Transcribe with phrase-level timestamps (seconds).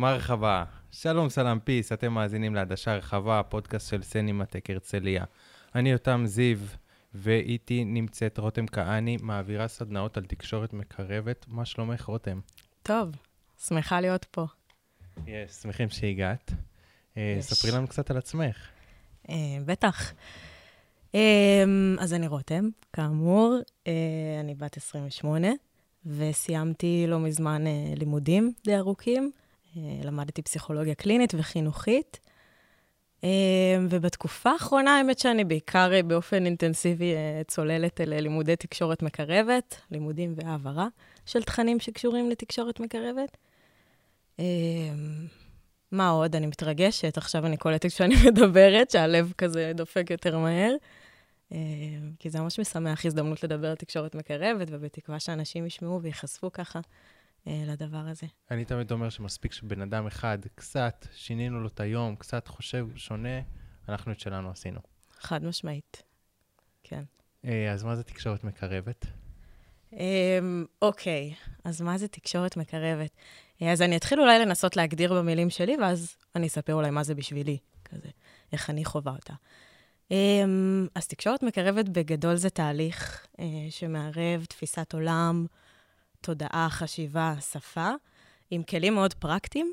[0.00, 0.64] מרחבה.
[0.90, 5.24] שלום סלאם פיס, אתם מאזינים לעדשה רחבה, פודקאסט של סנימטק הרצליה.
[5.74, 6.58] אני יותם זיו,
[7.14, 11.46] ואיתי נמצאת רותם כהני, מעבירה סדנאות על תקשורת מקרבת.
[11.48, 12.40] מה שלומך, רותם?
[12.82, 13.08] טוב,
[13.66, 14.46] שמחה להיות פה.
[15.26, 16.52] יש, yes, שמחים שהגעת.
[17.16, 17.44] אה, יש.
[17.44, 18.56] ספרי לנו קצת על עצמך.
[19.30, 19.34] אה,
[19.66, 20.12] בטח.
[21.14, 21.64] אה,
[21.98, 23.92] אז אני רותם, כאמור, אה,
[24.40, 25.48] אני בת 28,
[26.06, 29.32] וסיימתי לא מזמן אה, לימודים די ארוכים.
[29.76, 32.20] אה, למדתי פסיכולוגיה קלינית וחינוכית.
[33.24, 33.28] אה,
[33.90, 37.14] ובתקופה האחרונה, האמת שאני בעיקר אה, באופן אינטנסיבי
[37.48, 40.88] צוללת אל לימודי תקשורת מקרבת, לימודים והעברה
[41.26, 43.36] של תכנים שקשורים לתקשורת מקרבת.
[45.92, 46.36] מה עוד?
[46.36, 50.74] אני מתרגשת, עכשיו אני קולטת כשאני מדברת, שהלב כזה דופק יותר מהר.
[52.18, 56.80] כי זה ממש משמח הזדמנות לדבר על תקשורת מקרבת, ובתקווה שאנשים ישמעו וייחשפו ככה
[57.46, 58.26] לדבר הזה.
[58.50, 63.40] אני תמיד אומר שמספיק שבן אדם אחד, קצת, שינינו לו את היום, קצת חושב שונה,
[63.88, 64.80] אנחנו את שלנו עשינו.
[65.12, 66.02] חד משמעית.
[66.82, 67.02] כן.
[67.44, 69.06] אה, אז מה זה תקשורת מקרבת?
[69.92, 73.10] אמ, אוקיי, אז מה זה תקשורת מקרבת?
[73.62, 77.14] אה, אז אני אתחיל אולי לנסות להגדיר במילים שלי, ואז אני אספר אולי מה זה
[77.14, 78.08] בשבילי, כזה,
[78.52, 79.34] איך אני חווה אותה.
[80.10, 85.46] אמ, אז תקשורת מקרבת בגדול זה תהליך אה, שמערב תפיסת עולם,
[86.20, 87.90] תודעה, חשיבה, שפה,
[88.50, 89.72] עם כלים מאוד פרקטיים,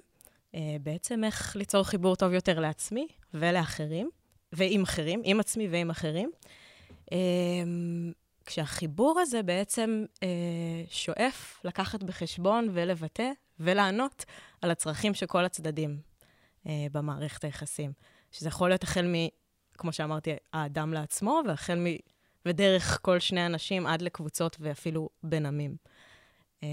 [0.56, 4.10] אה, בעצם איך ליצור חיבור טוב יותר לעצמי ולאחרים,
[4.54, 6.32] ועם אחרים, עם עצמי ועם אחרים.
[7.12, 8.12] אמ,
[8.46, 10.28] כשהחיבור הזה בעצם אה,
[10.90, 14.26] שואף לקחת בחשבון ולבטא ולענות
[14.62, 15.98] על הצרכים של כל הצדדים
[16.68, 17.92] אה, במערכת היחסים.
[18.32, 19.14] שזה יכול להיות החל מ,
[19.78, 21.86] כמו שאמרתי, האדם לעצמו, והחל מ...
[22.46, 25.76] ודרך כל שני אנשים עד לקבוצות ואפילו בין עמים.
[26.64, 26.68] אה,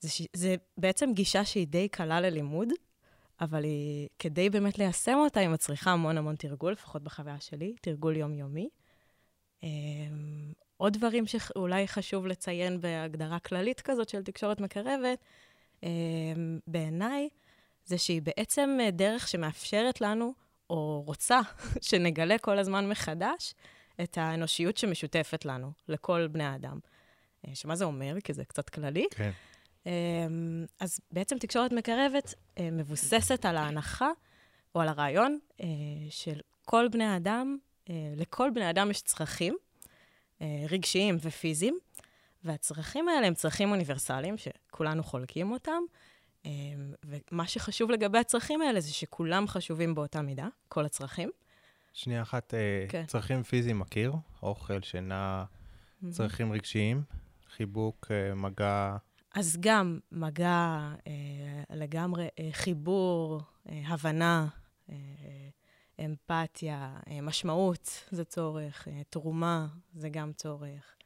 [0.00, 0.22] זה, ש...
[0.32, 2.68] זה בעצם גישה שהיא די קלה ללימוד,
[3.40, 8.16] אבל היא, כדי באמת ליישם אותה, היא מצריכה המון המון תרגול, לפחות בחוויה שלי, תרגול
[8.16, 8.68] יומיומי.
[9.60, 9.64] Um,
[10.76, 15.18] עוד דברים שאולי חשוב לציין בהגדרה כללית כזאת של תקשורת מקרבת,
[15.80, 15.86] um,
[16.66, 17.28] בעיניי,
[17.84, 20.34] זה שהיא בעצם דרך שמאפשרת לנו,
[20.70, 21.40] או רוצה,
[21.88, 23.54] שנגלה כל הזמן מחדש
[24.02, 26.78] את האנושיות שמשותפת לנו, לכל בני האדם.
[27.46, 28.20] Uh, שמה זה אומר?
[28.24, 29.06] כי זה קצת כללי.
[29.10, 29.30] כן.
[29.84, 29.88] Um,
[30.80, 34.08] אז בעצם תקשורת מקרבת uh, מבוססת על ההנחה,
[34.74, 35.62] או על הרעיון, uh,
[36.10, 37.56] של כל בני האדם
[38.16, 39.56] לכל בני אדם יש צרכים
[40.70, 41.78] רגשיים ופיזיים,
[42.44, 45.82] והצרכים האלה הם צרכים אוניברסליים, שכולנו חולקים אותם,
[46.42, 46.46] uh,
[47.04, 51.30] ומה שחשוב לגבי הצרכים האלה זה שכולם חשובים באותה מידה, כל הצרכים.
[51.96, 53.04] שנייה אחת, אה, כן.
[53.06, 55.44] צרכים פיזיים מכיר, אוכל, שינה,
[56.10, 57.02] צרכים רגשיים,
[57.56, 58.96] חיבוק, אה, מגע,
[59.34, 64.48] אז גם מגע, uh, לגמרי, uh, חיבור, הבנה,
[66.04, 70.96] אמפתיה, אה, משמעות זה צורך, אה, תרומה זה גם צורך.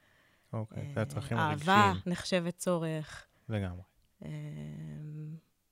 [0.52, 2.12] אוקיי, זה הצרכים אה, אהבה הרגשיים.
[2.12, 3.82] נחשבת צורך, לגמרי.
[4.24, 4.30] אה,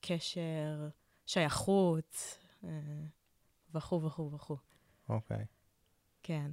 [0.01, 0.89] קשר,
[1.27, 2.71] שייכות, אה,
[3.75, 4.57] וכו' וכו' וכו'.
[5.09, 5.45] אוקיי.
[6.23, 6.51] כן.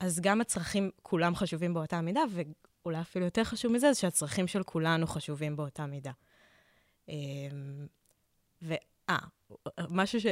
[0.00, 4.62] אז גם הצרכים, כולם חשובים באותה מידה, ואולי אפילו יותר חשוב מזה, זה שהצרכים של
[4.62, 6.12] כולנו חשובים באותה מידה.
[7.08, 7.14] אה,
[8.62, 8.74] ו...
[9.10, 9.18] אה,
[9.88, 10.26] משהו ש...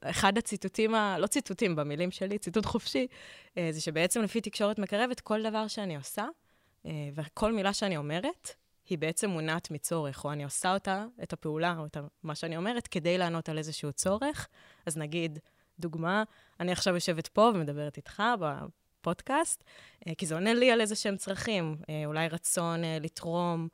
[0.00, 1.18] אחד הציטוטים, ה...
[1.18, 3.06] לא ציטוטים, במילים שלי, ציטוט חופשי,
[3.58, 6.26] אה, זה שבעצם לפי תקשורת מקרבת, כל דבר שאני עושה,
[6.86, 8.54] אה, וכל מילה שאני אומרת,
[8.88, 12.86] היא בעצם מונעת מצורך, או אני עושה אותה, את הפעולה, או את מה שאני אומרת,
[12.86, 14.48] כדי לענות על איזשהו צורך.
[14.86, 15.38] אז נגיד,
[15.78, 16.22] דוגמה,
[16.60, 18.22] אני עכשיו יושבת פה ומדברת איתך
[19.02, 19.64] בפודקאסט,
[20.06, 23.68] אה, כי זה עונה לי על איזה שהם צרכים, אה, אולי רצון אה, לתרום,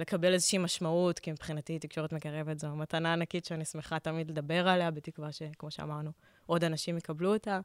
[0.00, 4.90] לקבל איזושהי משמעות, כי מבחינתי תקשורת מקרבת זו מתנה ענקית שאני שמחה תמיד לדבר עליה,
[4.90, 6.10] בתקווה שכמו שאמרנו,
[6.46, 7.60] עוד אנשים יקבלו אותה.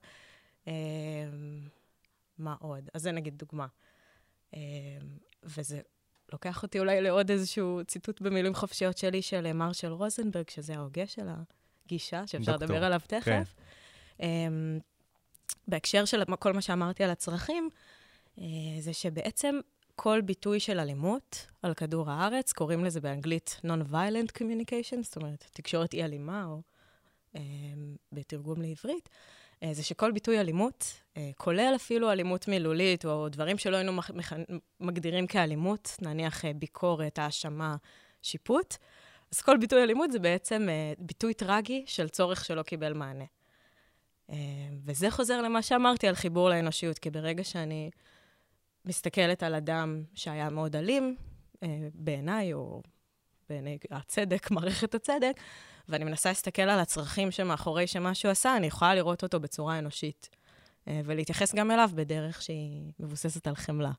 [2.38, 2.90] מה עוד?
[2.94, 3.68] אז זה נגיד דוגמה.
[5.44, 5.82] וזה
[6.32, 11.28] לוקח אותי אולי לעוד איזשהו ציטוט במילים חופשיות שלי של מרשל רוזנברג, שזה ההוגה של
[11.86, 13.20] הגישה, שאפשר דוקטור, לדבר עליו כן.
[13.20, 13.56] תכף.
[14.22, 14.48] אה,
[15.68, 17.70] בהקשר של כל מה שאמרתי על הצרכים,
[18.40, 18.44] אה,
[18.80, 19.60] זה שבעצם
[19.96, 25.94] כל ביטוי של אלימות על כדור הארץ, קוראים לזה באנגלית Non-Violent Communication, זאת אומרת, תקשורת
[25.94, 26.62] אי-אלימה, או
[27.36, 27.42] אה,
[28.12, 29.10] בתרגום לעברית,
[29.64, 34.12] אה, זה שכל ביטוי אלימות, אה, כולל אפילו אלימות מילולית, או דברים שלא היינו מח-
[34.12, 34.34] מח-
[34.80, 37.76] מגדירים כאלימות, נניח אה, ביקורת, האשמה,
[38.22, 38.76] שיפוט,
[39.34, 43.26] אז כל ביטוי אלימות זה בעצם אה, ביטוי טרגי של צורך שלא קיבל מענה.
[44.30, 44.36] אה,
[44.84, 47.90] וזה חוזר למה שאמרתי על חיבור לאנושיות, כי ברגע שאני
[48.86, 51.16] מסתכלת על אדם שהיה מאוד אלים,
[51.64, 52.82] אה, בעיניי, או
[53.50, 55.40] בעיני הצדק, מערכת הצדק,
[55.90, 60.30] ואני מנסה להסתכל על הצרכים שמאחורי שמה שהוא עשה, אני יכולה לראות אותו בצורה אנושית,
[60.88, 63.92] אה, ולהתייחס גם אליו בדרך שהיא מבוססת על חמלה.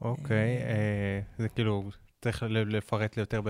[0.00, 1.90] אוקיי, אה, זה כאילו,
[2.20, 3.48] צריך לפרט יותר ב...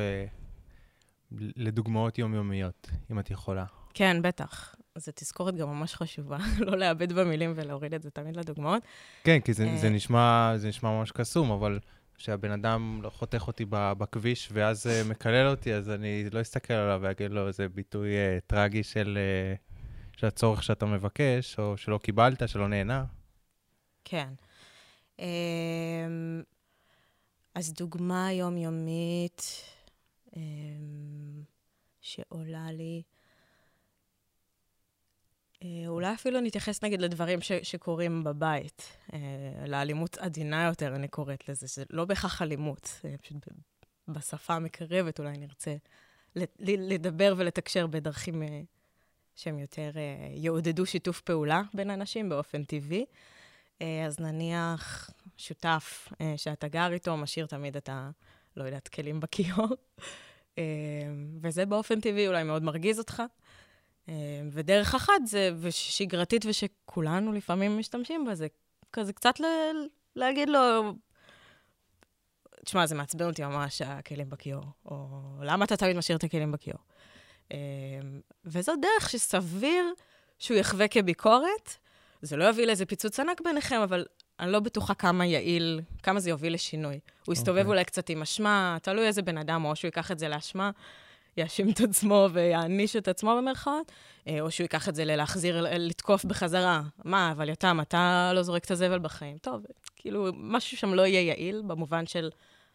[1.57, 3.65] לדוגמאות יומיומיות, אם את יכולה.
[3.95, 4.75] כן, בטח.
[4.99, 8.83] זו תזכורת גם ממש חשובה, לא לאבד במילים ולהוריד את זה תמיד לדוגמאות.
[9.25, 11.79] כן, כי זה, זה, נשמע, זה נשמע ממש קסום, אבל
[12.19, 17.01] שהבן אדם לא חותך אותי בכביש ואז uh, מקלל אותי, אז אני לא אסתכל עליו
[17.03, 22.49] ואגיד לו, זה ביטוי uh, טרגי של, uh, של הצורך שאתה מבקש, או שלא קיבלת,
[22.49, 23.05] שלא נהנה.
[24.05, 24.29] כן.
[25.19, 25.23] Um,
[27.55, 29.43] אז דוגמה יומיומית
[30.31, 30.39] um,
[32.01, 33.12] שעולה לי, אה,
[35.87, 39.19] אולי אפילו נתייחס נגיד לדברים ש- שקורים בבית, אה,
[39.67, 43.37] לאלימות עדינה יותר, אני קוראת לזה, זה לא בהכרח אלימות, אה, פשוט
[44.09, 45.77] בשפה המקרבת אולי נרצה
[46.59, 48.43] לדבר ולתקשר בדרכים
[49.37, 49.91] שהם יותר
[50.35, 53.05] יעודדו שיתוף פעולה בין אנשים באופן טבעי.
[54.07, 58.11] אז נניח שותף שאתה גר איתו, משאיר תמיד את ה...
[58.57, 59.69] לא יודעת, כלים בכיור,
[61.43, 63.23] וזה באופן טבעי אולי מאוד מרגיז אותך.
[64.09, 64.15] אה,
[64.53, 68.47] ודרך אחת זה, ושגרתית ושכולנו לפעמים משתמשים בה, זה
[68.93, 69.45] כזה קצת ל,
[70.17, 70.95] להגיד לו,
[72.65, 75.09] תשמע, זה מעצבן אותי ממש, הכלים בכיור, או
[75.43, 76.79] למה אתה תמיד משאיר את הכלים בכיור?
[77.53, 77.59] אה,
[78.45, 79.85] וזו דרך שסביר
[80.39, 81.77] שהוא יחווה כביקורת.
[82.23, 84.05] זה לא יביא לאיזה פיצוץ ענק ביניכם, אבל
[84.41, 87.01] אני לא בטוחה כמה יעיל, כמה זה יוביל לשינוי.
[87.27, 87.61] הוא יסתובב okay.
[87.61, 87.71] אוקיי.
[87.71, 90.71] אולי קצת עם אשמה, תלוי איזה בן אדם, או שהוא ייקח את זה לאשמה.
[91.37, 93.93] יאשים את עצמו ויעניש את עצמו במרכאות,
[94.29, 96.83] אה, או שהוא ייקח את זה ללהחזיר, לתקוף בחזרה.
[97.05, 99.39] מה, אבל יותם, אתה לא זורק את הזבל בחיים.
[99.39, 102.31] טוב, כאילו, משהו שם לא יהיה יעיל, במובן של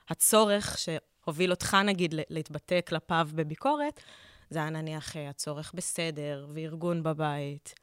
[0.10, 4.02] הצורך שהוביל אותך, נגיד, להתבטא כלפיו בביקורת,
[4.50, 7.74] זה היה נניח אה, הצורך בסדר וארגון בבית,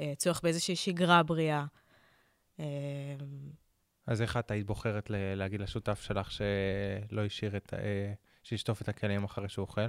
[0.00, 1.64] אה, צורך באיזושהי שגרה בריאה.
[4.06, 7.74] אז איך את היית בוחרת להגיד לשותף שלך שלא השאיר את...
[8.42, 9.88] שישטוף את הכלים אחרי שהוא אוכל?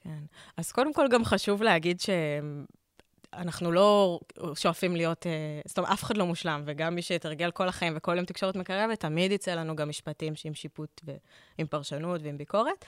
[0.00, 0.18] כן.
[0.56, 4.20] אז קודם כל גם חשוב להגיד שאנחנו לא
[4.54, 8.16] שואפים להיות, אה, זאת אומרת, אף אחד לא מושלם, וגם מי שיתרגל כל החיים וכל
[8.16, 12.84] יום תקשורת מקרבת, תמיד יצא לנו גם משפטים שעם שיפוט ועם פרשנות ועם ביקורת.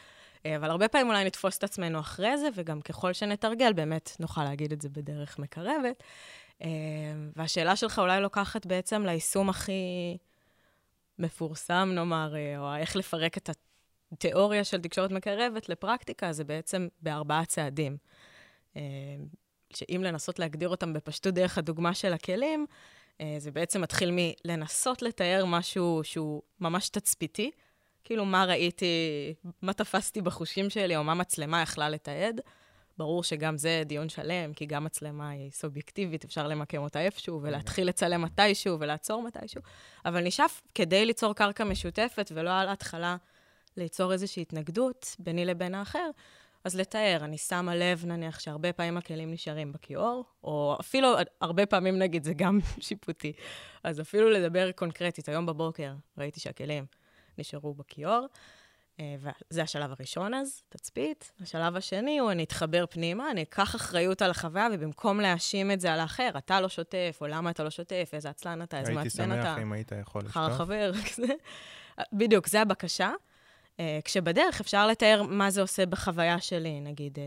[0.46, 4.44] אה, אבל הרבה פעמים אולי נתפוס את עצמנו אחרי זה, וגם ככל שנתרגל, באמת נוכל
[4.44, 6.02] להגיד את זה בדרך מקרבת.
[6.62, 6.68] אה,
[7.36, 10.16] והשאלה שלך אולי לוקחת בעצם ליישום הכי
[11.18, 13.48] מפורסם, נאמר, או איך לפרק את
[14.18, 17.96] תיאוריה של תקשורת מקרבת לפרקטיקה, זה בעצם בארבעה צעדים.
[18.76, 18.82] אה,
[19.74, 22.66] שאם לנסות להגדיר אותם בפשטות דרך הדוגמה של הכלים,
[23.20, 27.50] אה, זה בעצם מתחיל מלנסות לתאר משהו שהוא ממש תצפיתי,
[28.04, 28.86] כאילו מה ראיתי,
[29.62, 32.40] מה תפסתי בחושים שלי, או מה מצלמה יכלה לתעד.
[32.98, 37.88] ברור שגם זה דיון שלם, כי גם מצלמה היא סובייקטיבית, אפשר למקם אותה איפשהו, ולהתחיל
[37.88, 39.62] לצלם מתישהו ולעצור מתישהו,
[40.04, 43.16] אבל נשאף כדי ליצור קרקע משותפת, ולא על התחלה
[43.76, 46.10] ליצור איזושהי התנגדות ביני לבין האחר,
[46.64, 51.08] אז לתאר, אני שמה לב, נניח, שהרבה פעמים הכלים נשארים בכיור, או אפילו
[51.40, 53.32] הרבה פעמים, נגיד, זה גם שיפוטי.
[53.84, 56.86] אז אפילו לדבר קונקרטית, היום בבוקר ראיתי שהכלים
[57.38, 58.26] נשארו בכיור,
[59.00, 59.16] אה,
[59.50, 61.32] וזה השלב הראשון אז, תצפית.
[61.40, 65.92] השלב השני הוא, אני אתחבר פנימה, אני אקח אחריות על החוויה, ובמקום להאשים את זה
[65.92, 69.24] על האחר, אתה לא שוטף, או למה אתה לא שוטף, איזה עצלן אתה, איזה מעצבן
[69.24, 69.34] אתה.
[69.34, 70.36] הייתי שמח אם היית יכול לשתף.
[70.36, 71.32] אחר החבר, כזה.
[72.12, 73.10] בדיוק, זה הבקשה.
[73.82, 76.80] Uh, כשבדרך אפשר לתאר מה זה עושה בחוויה שלי.
[76.80, 77.20] נגיד, uh,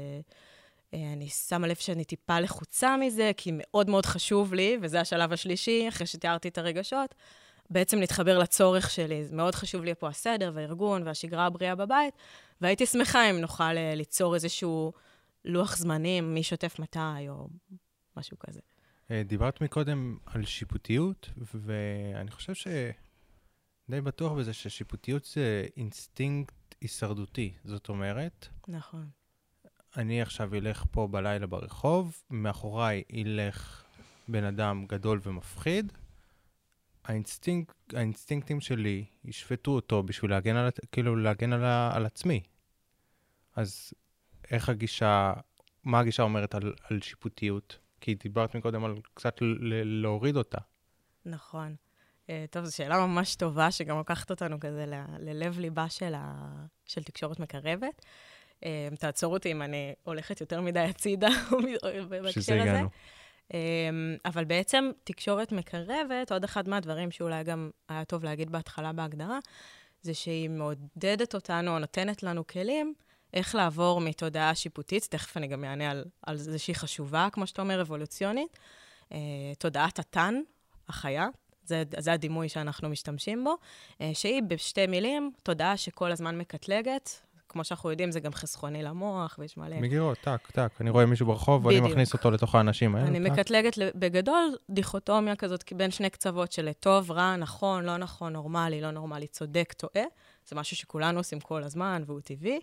[0.92, 5.34] uh, אני שמה לב שאני טיפה לחוצה מזה, כי מאוד מאוד חשוב לי, וזה השלב
[5.34, 7.16] השלישי, אחרי שתיארתי את הרגשות,
[7.70, 9.24] בעצם להתחבר לצורך שלי.
[9.32, 12.14] מאוד חשוב לי פה הסדר והארגון והשגרה הבריאה בבית,
[12.62, 14.94] והייתי שמחה אם נוכל ליצור איזשהו
[15.46, 17.48] לוח זמנים, מי שוטף מתי, או
[18.18, 18.60] משהו כזה.
[19.26, 22.68] דיברת מקודם על שיפוטיות, ואני חושב ש...
[23.90, 27.54] די בטוח בזה ששיפוטיות זה אינסטינקט הישרדותי.
[27.64, 28.48] זאת אומרת...
[28.68, 29.10] נכון.
[29.98, 33.84] אני עכשיו אלך פה בלילה ברחוב, מאחוריי ילך
[34.28, 35.94] בן אדם גדול ומפחיד,
[37.04, 41.64] האינסטינקט, האינסטינקטים שלי ישפטו אותו בשביל להגן על, כאילו להגן על,
[41.94, 42.44] על עצמי.
[43.56, 43.94] אז
[44.52, 45.34] איך הגישה,
[45.84, 47.80] מה הגישה אומרת על, על שיפוטיות?
[48.02, 50.58] כי דיברת מקודם על קצת ל- להוריד אותה.
[51.26, 51.76] נכון.
[52.30, 54.86] אה, טוב, זו שאלה ממש טובה, שגם לוקחת אותנו כזה
[55.20, 56.52] ללב ליבה של, ה...
[56.86, 58.06] של תקשורת מקרבת.
[58.66, 61.28] אה, תעצור אותי אם אני הולכת יותר מדי הצידה
[62.10, 62.82] בהקשר הזה.
[63.54, 63.90] אה,
[64.26, 69.40] אבל בעצם תקשורת מקרבת, עוד אחד מהדברים שאולי גם היה טוב להגיד בהתחלה בהגדרה,
[70.02, 72.94] זה שהיא מעודדת אותנו, או נותנת לנו כלים,
[73.34, 77.62] איך לעבור מתודעה שיפוטית, תכף אני גם אענה על, על זה שהיא חשובה, כמו שאתה
[77.62, 78.60] אומר, אבולוציונית,
[79.60, 80.36] תודעת התן,
[80.88, 81.28] החיה,
[81.68, 83.56] זה, זה הדימוי שאנחנו משתמשים בו,
[84.02, 89.36] אה, שהיא בשתי מילים, תודעה שכל הזמן מקטלגת, כמו שאנחנו יודעים, זה גם חסכוני למוח,
[89.40, 89.80] ויש מלא...
[89.80, 90.72] מגירות, טק, טק.
[90.82, 93.08] אני רואה מישהו ברחוב, ואני מכניס אותו לתוך האנשים האלה.
[93.08, 98.82] אני מקטלגת בגדול דיכוטומיה כזאת בין שני קצוות של טוב, רע, נכון, לא נכון, נורמלי,
[98.82, 100.06] לא נורמלי, צודק, טועה.
[100.48, 102.60] זה משהו שכולנו עושים כל הזמן, והוא טבעי.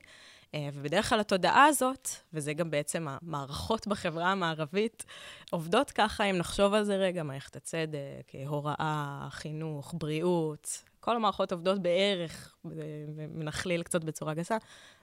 [0.54, 5.04] אה, ובדרך כלל התודעה הזאת, וזה גם בעצם המערכות בחברה המערבית,
[5.50, 11.82] עובדות ככה, אם נחשוב על זה רגע, מערכת הצדק, הוראה, חינוך, בריאות, כל המערכות עובדות
[11.82, 14.56] בערך, ונכליל קצת בצורה גסה,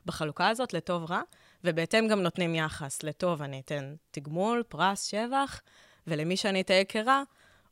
[0.05, 1.21] בחלוקה הזאת לטוב רע,
[1.63, 3.03] ובהתאם גם נותנים יחס.
[3.03, 5.61] לטוב אני אתן תגמול, פרס, שבח,
[6.07, 7.23] ולמי שאני אתאה כרע,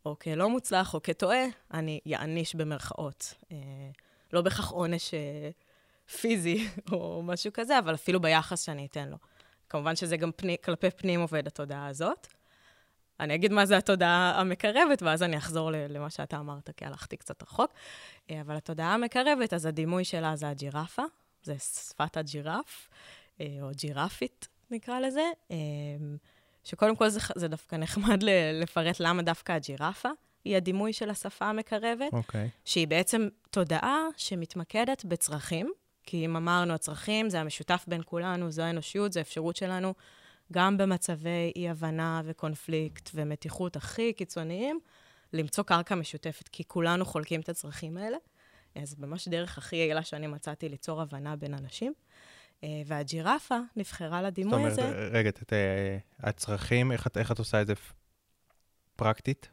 [0.05, 3.33] או כלא מוצלח, או כטועה, אני יעניש במרכאות.
[3.51, 3.57] אה,
[4.33, 5.49] לא בהכרח עונש אה,
[6.21, 9.17] פיזי או משהו כזה, אבל אפילו ביחס שאני אתן לו.
[9.69, 12.27] כמובן שזה גם פני, כלפי פנים עובד התודעה הזאת.
[13.19, 17.43] אני אגיד מה זה התודעה המקרבת, ואז אני אחזור למה שאתה אמרת, כי הלכתי קצת
[17.43, 17.73] רחוק.
[18.31, 21.03] אה, אבל התודעה המקרבת, אז הדימוי שלה זה הג'ירפה,
[21.43, 22.89] זה שפת הג'ירף,
[23.41, 25.57] אה, או ג'ירפית נקרא לזה, אה,
[26.63, 28.23] שקודם כל זה, זה דווקא נחמד
[28.53, 30.09] לפרט למה דווקא הג'ירפה
[30.45, 32.15] היא הדימוי של השפה המקרבת, okay.
[32.15, 32.49] אוקיי.
[32.65, 35.71] שהיא בעצם תודעה שמתמקדת בצרכים,
[36.07, 39.93] כי אם אמרנו, הצרכים זה המשותף בין כולנו, זו האנושיות, זו האפשרות שלנו,
[40.53, 44.79] גם במצבי אי-הבנה וקונפליקט ומתיחות הכי קיצוניים,
[45.33, 48.17] למצוא קרקע משותפת, כי כולנו חולקים את הצרכים האלה.
[48.75, 51.93] אז ממש דרך הכי יעילה שאני מצאתי ליצור הבנה בין אנשים.
[52.63, 54.75] אה, והג'ירפה נבחרה לדימוי הזה.
[54.75, 57.73] זאת אומרת, רגע, את, אה, הצרכים, איך, איך את עושה את זה
[58.95, 59.49] פרקטית?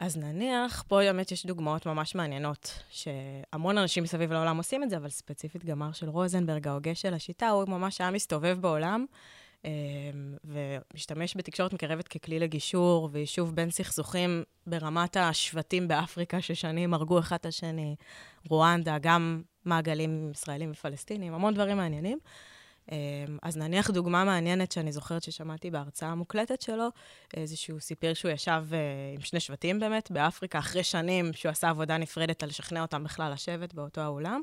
[0.00, 4.96] אז נניח, פה באמת יש דוגמאות ממש מעניינות, שהמון אנשים מסביב לעולם עושים את זה,
[4.96, 9.06] אבל ספציפית גם מר של רוזנברג, ההוגה של השיטה, הוא ממש היה מסתובב בעולם,
[9.64, 9.70] אמ,
[10.44, 17.46] ומשתמש בתקשורת מקרבת ככלי לגישור ויישוב בין סכסוכים ברמת השבטים באפריקה ששנים הרגו אחד את
[17.46, 17.96] השני,
[18.48, 22.18] רואנדה, גם מעגלים ישראלים ופלסטינים, המון דברים מעניינים.
[22.90, 26.88] אמ, אז נניח דוגמה מעניינת שאני זוכרת ששמעתי בהרצאה המוקלטת שלו,
[27.34, 28.78] איזשהו סיפר שהוא ישב אה,
[29.14, 33.32] עם שני שבטים באמת באפריקה, אחרי שנים שהוא עשה עבודה נפרדת על לשכנע אותם בכלל
[33.32, 34.40] לשבת באותו האולם.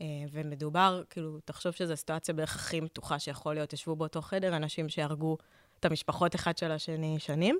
[0.00, 3.72] אה, ומדובר, כאילו, תחשוב שזו הסיטואציה בערך הכי מתוחה שיכול להיות.
[3.72, 5.36] ישבו באותו חדר אנשים שהרגו
[5.80, 7.58] את המשפחות אחד של השני שנים.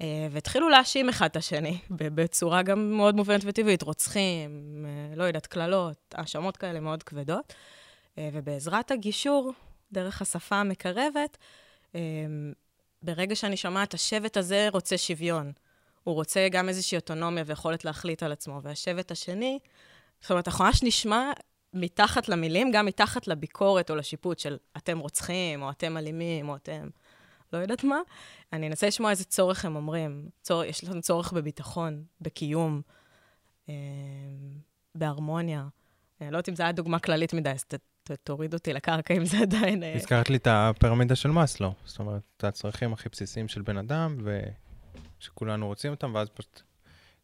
[0.00, 4.86] אה, והתחילו להאשים אחד את השני, בצורה גם מאוד מובנת וטבעית, רוצחים,
[5.16, 7.54] לא יודעת, קללות, האשמות כאלה מאוד כבדות.
[8.18, 9.52] אה, ובעזרת הגישור,
[9.92, 11.38] דרך השפה המקרבת,
[11.94, 12.00] אה,
[13.02, 15.52] ברגע שאני שומעת, השבט הזה רוצה שוויון.
[16.04, 18.60] הוא רוצה גם איזושהי אוטונומיה ויכולת להחליט על עצמו.
[18.62, 19.58] והשבט השני,
[20.20, 21.30] זאת אומרת, אנחנו ממש נשמע
[21.74, 26.88] מתחת למילים, גם מתחת לביקורת או לשיפוט של אתם רוצחים, או אתם אלימים, או אתם
[27.52, 28.00] לא יודעת מה.
[28.52, 30.28] אני אנסה לשמוע איזה צורך הם אומרים.
[30.42, 32.82] צור, יש לנו צורך בביטחון, בקיום,
[33.68, 33.74] אה,
[34.94, 35.68] בהרמוניה.
[36.20, 37.64] אני לא יודעת אם זו הייתה דוגמה כללית מדי, אז
[38.24, 39.82] תוריד אותי לקרקע אם זה עדיין...
[39.82, 43.76] אה, הזכרת לי את הפירמידה של מאסלו, זאת אומרת, את הצרכים הכי בסיסיים של בן
[43.76, 44.16] אדם,
[45.20, 46.62] ושכולנו רוצים אותם, ואז פשוט...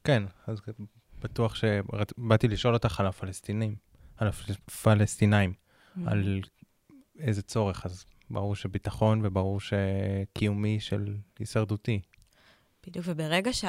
[0.04, 0.60] כן, אז
[1.22, 3.76] בטוח שבאתי לשאול אותך על הפלסטינים,
[4.16, 6.00] על הפלסטינאים, mm.
[6.06, 6.40] על
[7.18, 12.00] איזה צורך, אז ברור שביטחון וברור שקיומי של הישרדותי.
[12.86, 13.64] בדיוק, וברגע ש...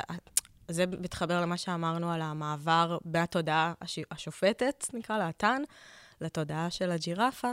[0.67, 3.73] זה מתחבר למה שאמרנו על המעבר מהתודעה
[4.11, 5.61] השופטת, נקרא לה, התן,
[6.21, 7.51] לתודעה של הג'ירפה,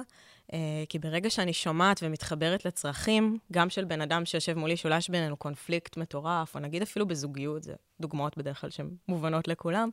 [0.53, 0.59] אה,
[0.89, 5.37] כי ברגע שאני שומעת ומתחברת לצרכים, גם של בן אדם שיושב מולי, שאולי יש בינינו
[5.37, 9.91] קונפליקט מטורף, או נגיד אפילו בזוגיות, זה דוגמאות בדרך כלל שהן מובנות לכולם,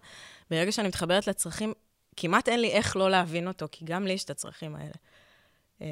[0.50, 1.74] ברגע שאני מתחברת לצרכים,
[2.16, 4.94] כמעט אין לי איך לא להבין אותו, כי גם לי יש את הצרכים האלה.
[5.82, 5.88] אה,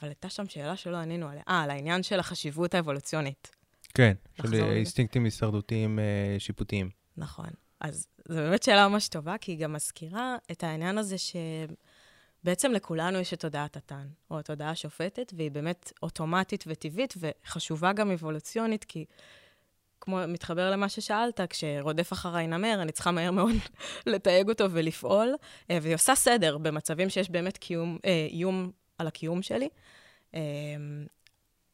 [0.00, 1.42] אבל הייתה שם שאלה שלא ענינו עליה.
[1.48, 3.50] אה, על העניין של החשיבות האבולוציונית.
[3.94, 6.90] כן, של אינסטינקטים הישרדותיים אה, שיפוטיים.
[7.16, 7.48] נכון.
[7.80, 13.18] אז זו באמת שאלה ממש טובה, כי היא גם מזכירה את העניין הזה שבעצם לכולנו
[13.18, 19.04] יש את תודעת התן, או התודעה השופטת, והיא באמת אוטומטית וטבעית, וחשובה גם אבולוציונית, כי
[20.00, 23.54] כמו, מתחבר למה ששאלת, כשרודף אחריי נמר, אני צריכה מהר מאוד
[24.06, 25.34] לתייג אותו ולפעול,
[25.70, 29.68] אה, והיא עושה סדר במצבים שיש באמת קיום, אה, איום על הקיום שלי.
[30.34, 30.40] אה,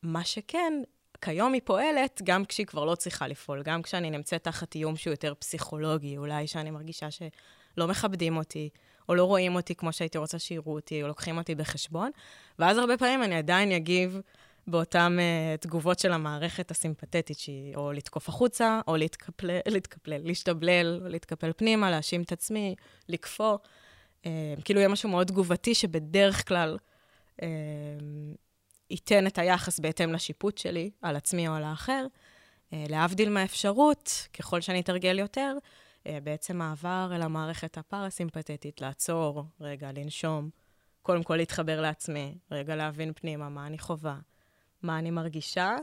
[0.03, 0.83] מה שכן,
[1.21, 5.11] כיום היא פועלת גם כשהיא כבר לא צריכה לפעול, גם כשאני נמצאת תחת איום שהוא
[5.11, 8.69] יותר פסיכולוגי, אולי שאני מרגישה שלא מכבדים אותי,
[9.09, 12.11] או לא רואים אותי כמו שהייתי רוצה שיראו אותי, או לוקחים אותי בחשבון,
[12.59, 14.21] ואז הרבה פעמים אני עדיין אגיב
[14.67, 21.53] באותן uh, תגובות של המערכת הסימפתטית, שהיא או לתקוף החוצה, או להתקפל, להתקפל, להשתבלל, להתקפל
[21.57, 22.75] פנימה, להאשים את עצמי,
[23.09, 23.59] לקפוא.
[24.23, 24.27] Uh,
[24.65, 26.77] כאילו יהיה משהו מאוד תגובתי שבדרך כלל
[27.37, 27.43] uh,
[28.91, 32.07] ייתן את היחס בהתאם לשיפוט שלי, על עצמי או על האחר.
[32.71, 35.57] Uh, להבדיל מהאפשרות, ככל שאני אתרגל יותר,
[36.05, 40.51] uh, בעצם מעבר אל המערכת הפרסימפתטית, לעצור, רגע, לנשום,
[41.03, 44.19] קודם כל להתחבר לעצמי, רגע להבין פנימה מה אני חווה,
[44.83, 45.77] מה אני מרגישה,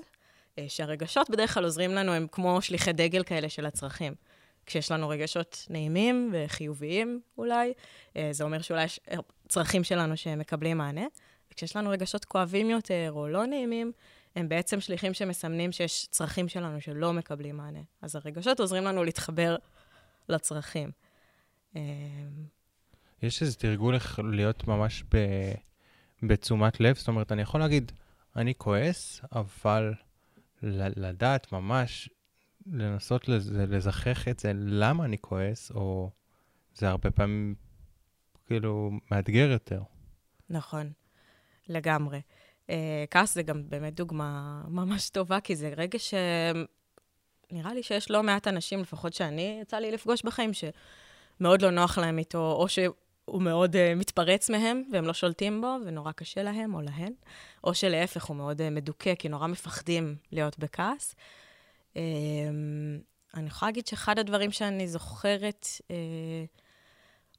[0.60, 4.14] אה, שהרגשות בדרך כלל עוזרים לנו, הם כמו שליחי דגל כאלה של הצרכים.
[4.66, 7.74] כשיש לנו רגשות נעימים וחיוביים אולי,
[8.18, 9.18] אה, זה אומר שאולי יש אה,
[9.48, 11.06] צרכים שלנו שהם מקבלים מענה,
[11.54, 13.92] וכשיש לנו רגשות כואבים יותר או לא נעימים,
[14.36, 17.80] הם בעצם שליחים שמסמנים שיש צרכים שלנו שלא מקבלים מענה.
[18.02, 19.56] אז הרגשות עוזרים לנו להתחבר
[20.30, 20.92] לצרכים.
[23.22, 25.18] יש איזה תרגול איך להיות ממש ב...
[26.24, 26.96] בתשומת לב?
[26.96, 27.92] זאת אומרת, אני יכול להגיד,
[28.36, 29.94] אני כועס, אבל
[30.96, 32.10] לדעת ממש,
[32.66, 36.12] לנסות לזכח את זה, למה אני כועס, או
[36.76, 37.56] זה הרבה פעמים
[38.46, 39.82] כאילו מאתגר יותר.
[40.50, 40.92] נכון,
[41.70, 42.22] לגמרי.
[42.68, 42.72] Uh,
[43.12, 46.14] כעס זה גם באמת דוגמה ממש טובה, כי זה רגע ש...
[47.52, 51.98] נראה לי שיש לא מעט אנשים, לפחות שאני יצא לי לפגוש בחיים, שמאוד לא נוח
[51.98, 52.66] להם איתו, או
[53.26, 57.14] הוא מאוד uh, מתפרץ מהם, והם לא שולטים בו, ונורא קשה להם או להן,
[57.64, 61.16] או שלהפך, הוא מאוד uh, מדוכא, כי נורא מפחדים להיות בכעס.
[61.94, 61.98] Uh,
[63.34, 65.92] אני יכולה להגיד שאחד הדברים שאני זוכרת, uh,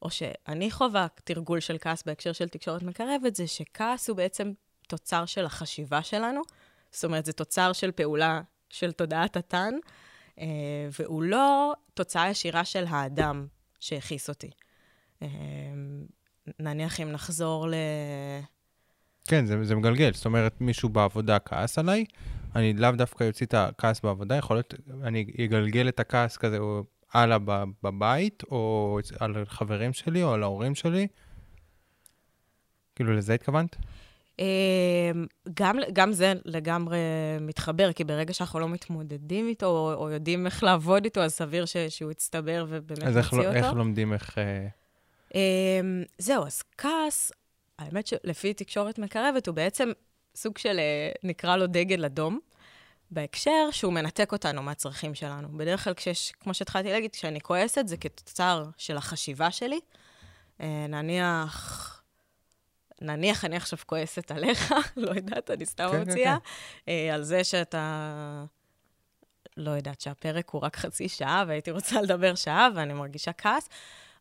[0.04, 4.52] או שאני חווה תרגול של כעס בהקשר של תקשורת מקרבת, זה שכעס הוא בעצם
[4.88, 6.42] תוצר של החשיבה שלנו.
[6.90, 9.74] זאת אומרת, זה תוצר של פעולה של תודעת התן,
[10.36, 10.40] uh,
[10.98, 13.46] והוא לא תוצאה ישירה של האדם
[13.80, 14.50] שהכעיס אותי.
[15.22, 15.28] אמ,
[16.58, 17.74] נניח אם נחזור ל...
[19.28, 20.12] כן, זה, זה מגלגל.
[20.12, 22.04] זאת אומרת, מישהו בעבודה כעס עליי,
[22.54, 26.84] אני לאו דווקא יוציא את הכעס בעבודה, יכול להיות, אני אגלגל את הכעס כזה או
[27.14, 27.38] הלאה
[27.82, 31.06] בבית, או על חברים שלי, או על ההורים שלי.
[32.94, 33.76] כאילו, לזה התכוונת?
[34.38, 34.44] אמ,
[35.54, 36.98] גם, גם זה לגמרי
[37.40, 41.64] מתחבר, כי ברגע שאנחנו לא מתמודדים איתו, או, או יודעים איך לעבוד איתו, אז סביר
[41.64, 43.48] ש, שהוא יצטבר ובאמת נוציא אותו.
[43.48, 44.38] אז איך לומדים איך...
[44.38, 44.66] אה,
[45.34, 45.36] Um,
[46.18, 47.32] זהו, אז כעס,
[47.78, 49.90] האמת שלפי תקשורת מקרבת, הוא בעצם
[50.36, 52.38] סוג של, אה, נקרא לו דגל אדום,
[53.10, 55.58] בהקשר שהוא מנתק אותנו מהצרכים שלנו.
[55.58, 59.80] בדרך כלל כשיש, כמו שהתחלתי להגיד, כשאני כועסת, זה כתוצר של החשיבה שלי.
[60.58, 61.90] Uh, נניח...
[63.00, 66.40] נניח אני עכשיו כועסת עליך, לא יודעת, אני סתם כן, כן מוציאה, כן,
[66.86, 67.14] כן.
[67.14, 68.44] על זה שאתה,
[69.56, 73.68] לא יודעת, שהפרק הוא רק חצי שעה והייתי רוצה לדבר שעה ואני מרגישה כעס,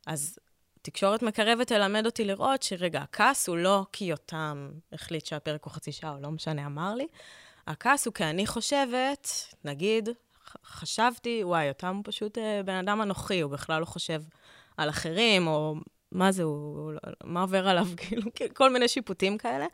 [0.08, 0.39] אז
[0.82, 5.91] תקשורת מקרבת תלמד אותי לראות שרגע, הכעס הוא לא כי יותם החליט שהפרק הוא חצי
[5.91, 7.08] שעה, או לא משנה, אמר לי.
[7.67, 9.28] הכעס הוא כי אני חושבת,
[9.63, 10.10] נגיד,
[10.65, 14.21] חשבתי, וואי, יותם הוא פשוט אה, בן אדם אנוכי, הוא בכלל לא חושב
[14.78, 15.76] על אחרים, או
[16.12, 19.65] מה זה, הוא, מה עובר עליו, כאילו, כל מיני שיפוטים כאלה.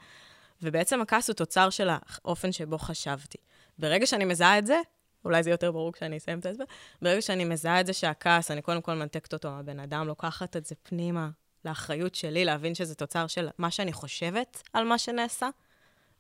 [0.62, 3.38] ובעצם הכעס הוא תוצר של האופן שבו חשבתי.
[3.78, 4.82] ברגע שאני מזהה את זה,
[5.26, 6.64] אולי זה יותר ברור כשאני אסיים את ההסבר.
[7.02, 10.66] ברגע שאני מזהה את זה שהכעס, אני קודם כל מנתקת אותו מהבן אדם, לוקחת את
[10.66, 11.30] זה פנימה
[11.66, 15.50] לאחריות שלי, להבין שזה תוצר של מה שאני חושבת על מה שנעשה,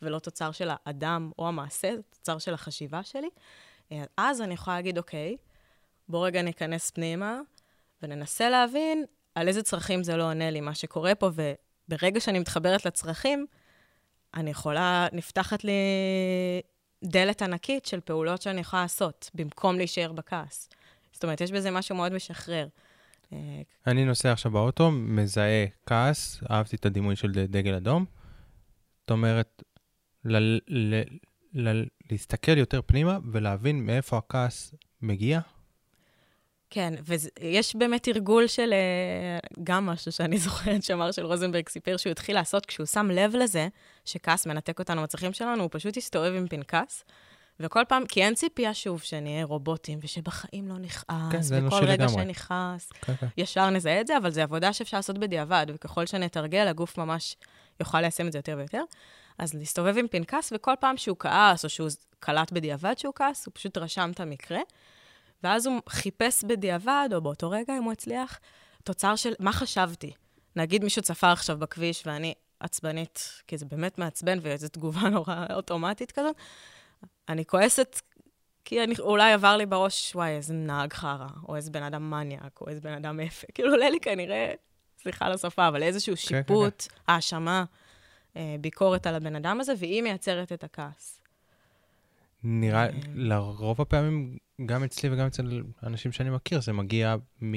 [0.01, 3.29] ולא תוצר של האדם או המעשה, זה תוצר של החשיבה שלי.
[4.17, 5.37] אז אני יכולה להגיד, אוקיי,
[6.09, 7.39] בוא רגע ניכנס פנימה
[8.03, 11.29] וננסה להבין על איזה צרכים זה לא עונה לי, מה שקורה פה,
[11.87, 13.45] וברגע שאני מתחברת לצרכים,
[14.33, 15.71] אני יכולה, נפתחת לי
[17.03, 20.69] דלת ענקית של פעולות שאני יכולה לעשות, במקום להישאר בכעס.
[21.11, 22.67] זאת אומרת, יש בזה משהו מאוד משחרר.
[23.33, 23.37] אה,
[23.87, 28.05] אני נוסע עכשיו באוטו, מזהה כעס, אהבתי את הדימוי של דגל אדום.
[29.01, 29.63] זאת אומרת,
[30.25, 31.03] ל- ל-
[31.53, 35.39] ל- להסתכל יותר פנימה ולהבין מאיפה הכעס מגיע,
[36.71, 42.11] כן, ויש באמת תרגול של, אה, גם משהו שאני זוכרת שאמר של רוזנברג סיפר שהוא
[42.11, 43.67] התחיל לעשות כשהוא שם לב לזה,
[44.05, 47.03] שכעס מנתק אותנו מהצרכים שלנו, הוא פשוט הסתובב עם פנקס,
[47.59, 52.23] וכל פעם, כי אין ציפייה שוב שנהיה רובוטים, ושבחיים לא נכעס, כן, וכל רגע לגמרי.
[52.23, 53.27] שנכעס, כן, כן.
[53.37, 57.35] ישר נזהה את זה, אבל זו עבודה שאפשר לעשות בדיעבד, וככל שנתרגל, הגוף ממש
[57.79, 58.83] יוכל ליישם את זה יותר ויותר.
[59.39, 63.51] אז להסתובב עם פנקס, וכל פעם שהוא כעס, או שהוא קלט בדיעבד שהוא כעס, הוא
[63.55, 64.59] פשוט רשם את המקרה.
[65.43, 68.39] ואז הוא חיפש בדיעבד, או באותו רגע, אם הוא הצליח,
[68.83, 70.13] תוצר של מה חשבתי.
[70.55, 76.11] נגיד מישהו צפה עכשיו בכביש ואני עצבנית, כי זה באמת מעצבן וזו תגובה נורא אוטומטית
[76.11, 76.35] כזאת,
[77.29, 78.01] אני כועסת
[78.65, 82.61] כי אני, אולי עבר לי בראש, וואי, איזה נהג חרא, או איזה בן אדם מניאק,
[82.61, 83.47] או איזה בן אדם אפק.
[83.55, 84.53] כאילו, עולה לי כנראה,
[85.01, 87.63] סליחה על השפה, אבל איזשהו כן, כן, שיפוט, כן, האשמה, אה,
[88.61, 91.21] ביקורת על הבן אדם הזה, והיא מייצרת את הכעס.
[92.43, 92.89] נראה, אה.
[93.15, 97.53] לרוב הפעמים, גם אצלי וגם אצל אנשים שאני מכיר, זה מגיע מ...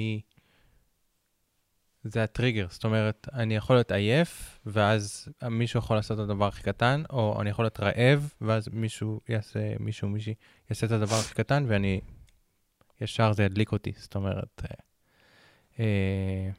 [2.04, 6.62] זה הטריגר, זאת אומרת, אני יכול להיות עייף, ואז מישהו יכול לעשות את הדבר הכי
[6.62, 10.34] קטן, או אני יכול להיות רעב, ואז מישהו יעשה, מישהו, מישהי,
[10.70, 12.00] יעשה את הדבר הכי קטן, ואני,
[13.00, 14.74] ישר זה ידליק אותי, זאת אומרת, אה,
[15.80, 16.50] אה,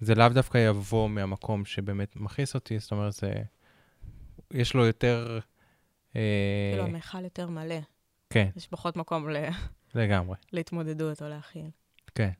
[0.00, 3.32] זה לאו דווקא יבוא מהמקום שבאמת מכעיס אותי, זאת אומרת, זה,
[4.50, 5.38] יש לו יותר...
[6.16, 7.78] אה, כאילו, המכל יותר מלא.
[8.30, 9.48] כן, יש פחות מקום ל-
[9.94, 11.70] לגמרי, להתמודדות או להכיל.
[12.14, 12.30] כן.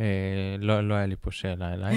[0.00, 1.96] אה, לא, לא היה לי פה שאלה אליי.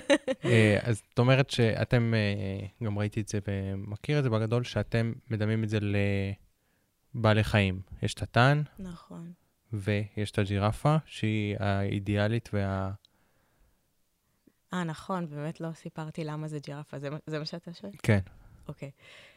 [0.44, 5.12] אה, אז זאת אומרת שאתם, אה, גם ראיתי את זה ומכיר את זה בגדול, שאתם
[5.30, 5.78] מדמים את זה
[7.14, 7.80] לבעלי חיים.
[8.02, 9.32] יש את הטן נכון.
[9.72, 12.90] ויש את הג'ירפה, שהיא האידיאלית וה...
[14.76, 17.92] אה, נכון, באמת לא סיפרתי למה זה ג'ירפה, זה, זה מה שאתה שואל?
[18.02, 18.18] כן.
[18.68, 18.90] אוקיי.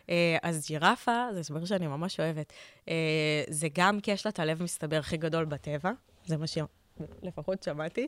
[0.09, 2.53] אה, אז ג'ירפה, זה הסבר שאני ממש אוהבת.
[2.89, 5.91] אה, זה גם כי יש לה את הלב מסתבר הכי גדול בטבע,
[6.25, 8.07] זה מה שלפחות שמעתי.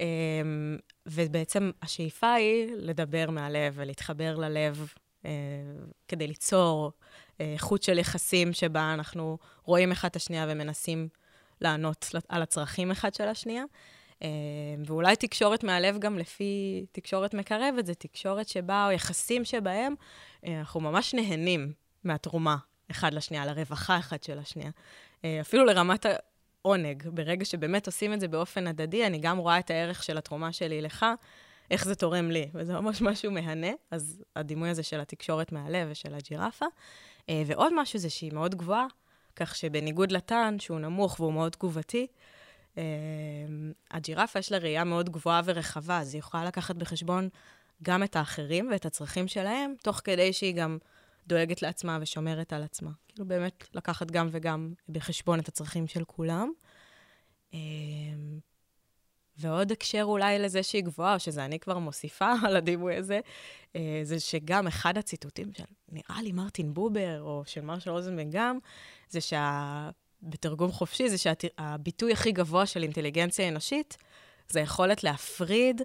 [0.00, 0.06] אה,
[1.06, 4.92] ובעצם השאיפה היא לדבר מהלב ולהתחבר ללב
[5.24, 5.30] אה,
[6.08, 6.92] כדי ליצור
[7.58, 11.08] חוט של יחסים שבה אנחנו רואים אחד את השנייה ומנסים
[11.60, 13.62] לענות על הצרכים אחד של השנייה.
[13.62, 13.66] אה,
[14.86, 19.94] ואולי תקשורת מהלב גם לפי תקשורת מקרבת, זה תקשורת שבה, או יחסים שבהם,
[20.46, 21.72] אה, אנחנו ממש נהנים
[22.04, 22.56] מהתרומה
[22.90, 24.70] אחד לשנייה, לרווחה אחד של השנייה.
[25.24, 26.06] אה, אפילו לרמת
[26.64, 30.52] העונג, ברגע שבאמת עושים את זה באופן הדדי, אני גם רואה את הערך של התרומה
[30.52, 31.06] שלי לך,
[31.70, 33.70] איך זה תורם לי, וזה ממש משהו מהנה.
[33.90, 36.66] אז הדימוי הזה של התקשורת מהלב ושל הג'ירפה.
[37.28, 38.86] אה, ועוד משהו זה שהיא מאוד גבוהה,
[39.36, 42.06] כך שבניגוד לטן, שהוא נמוך והוא מאוד תגובתי,
[43.90, 47.28] הג'ירפה יש לה ראייה מאוד גבוהה ורחבה, אז היא יכולה לקחת בחשבון
[47.82, 50.78] גם את האחרים ואת הצרכים שלהם, תוך כדי שהיא גם
[51.26, 52.90] דואגת לעצמה ושומרת על עצמה.
[53.08, 56.50] כאילו באמת לקחת גם וגם בחשבון את הצרכים של כולם.
[57.54, 57.58] אה,
[59.36, 63.20] ועוד הקשר אולי לזה שהיא גבוהה, או שזה אני כבר מוסיפה על הדימוי הזה,
[63.76, 68.58] אה, זה שגם אחד הציטוטים של, נראה לי מרטין בובר, או של מרשל רוזנבן גם,
[69.08, 69.90] זה שה...
[70.22, 73.96] בתרגום חופשי, זה שהביטוי הכי גבוה של אינטליגנציה אנושית,
[74.48, 75.82] זה היכולת להפריד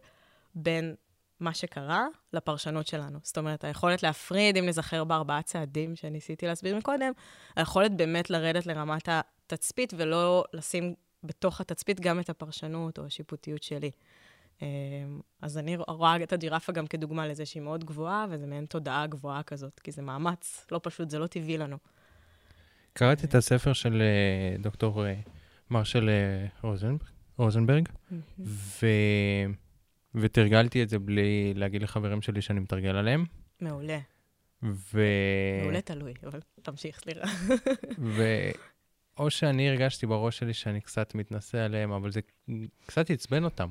[0.55, 0.95] בין
[1.39, 3.19] מה שקרה לפרשנות שלנו.
[3.23, 7.11] זאת אומרת, היכולת להפריד, אם נזכר בארבעה צעדים שניסיתי להסביר מקודם,
[7.55, 13.91] היכולת באמת לרדת לרמת התצפית ולא לשים בתוך התצפית גם את הפרשנות או השיפוטיות שלי.
[14.61, 14.67] אמ,
[15.41, 19.43] אז אני רואה את הג'ירפה גם כדוגמה לזה שהיא מאוד גבוהה, וזה מעין תודעה גבוהה
[19.43, 21.77] כזאת, כי זה מאמץ לא פשוט, זה לא טבעי לנו.
[22.97, 25.13] קראתי את הספר של אה, דוקטור אה,
[25.69, 26.69] מרשל אה,
[27.37, 27.89] רוזנברג,
[28.39, 28.87] ו...
[30.15, 33.25] ותרגלתי את זה בלי להגיד לחברים שלי שאני מתרגל עליהם.
[33.61, 33.99] מעולה.
[34.63, 35.01] ו...
[35.61, 37.27] מעולה תלוי, אבל תמשיך, סליחה.
[39.17, 42.19] ואו שאני הרגשתי בראש שלי שאני קצת מתנשא עליהם, אבל זה
[42.85, 43.69] קצת עצבן אותם.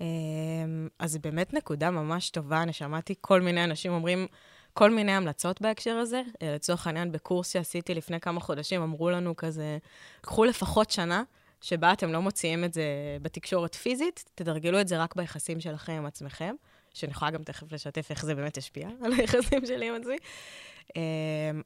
[0.00, 2.62] אמ, אז באמת נקודה ממש טובה.
[2.62, 4.26] אני שמעתי כל מיני אנשים אומרים
[4.74, 6.22] כל מיני המלצות בהקשר הזה.
[6.42, 9.78] אה, לצורך העניין, בקורס שעשיתי לפני כמה חודשים, אמרו לנו כזה,
[10.20, 11.22] קחו לפחות שנה
[11.60, 12.84] שבה אתם לא מוציאים את זה
[13.22, 16.54] בתקשורת פיזית, תדרגלו את זה רק ביחסים שלכם עם עצמכם,
[16.94, 20.16] שאני יכולה גם תכף לשתף איך זה באמת ישפיע על היחסים שלי עם עצמי.
[20.96, 21.02] אמ,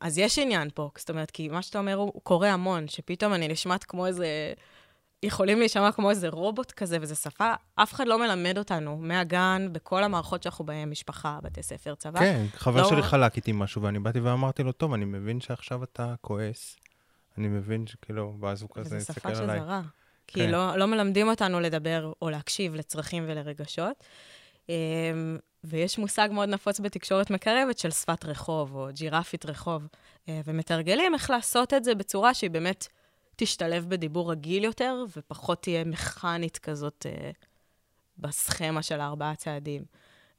[0.00, 3.48] אז יש עניין פה, זאת אומרת, כי מה שאתה אומר הוא קורה המון, שפתאום אני
[3.48, 4.26] נשמעת כמו איזה...
[5.22, 10.04] יכולים להישמע כמו איזה רובוט כזה, וזו שפה, אף אחד לא מלמד אותנו מהגן, בכל
[10.04, 12.20] המערכות שאנחנו בהן, משפחה, בתי ספר, צבא.
[12.20, 15.84] כן, חבר לא- שלי חלק איתי משהו, ואני באתי ואמרתי לו, טוב, אני מבין שעכשיו
[15.84, 16.76] אתה כועס.
[17.38, 19.60] אני מבין שכאילו, ואז הוא כזה וזו הסתכל שפה עליי.
[19.60, 19.80] שזרה.
[20.26, 20.50] כי כן.
[20.50, 24.04] לא, לא מלמדים אותנו לדבר או להקשיב לצרכים ולרגשות.
[24.68, 29.86] אמ, ויש מושג מאוד נפוץ בתקשורת מקרבת של שפת רחוב, או ג'ירפית רחוב,
[30.28, 32.88] אה, ומתרגלים איך לעשות את זה בצורה שהיא באמת
[33.40, 37.30] תשתלב בדיבור רגיל יותר, ופחות תהיה מכנית כזאת אה,
[38.18, 39.84] בסכמה של הארבעה צעדים.